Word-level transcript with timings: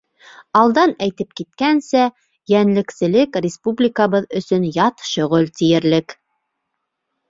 Алдан 0.61 0.93
әйтеп 1.07 1.35
киткәнсә, 1.41 2.01
йәнлекселек 2.55 3.41
республикабыҙ 3.49 4.29
өсөн 4.43 4.69
ят 4.83 5.09
шөғөл 5.15 5.51
тиерлек. 5.63 6.23